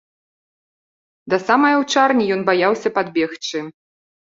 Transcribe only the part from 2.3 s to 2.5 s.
ён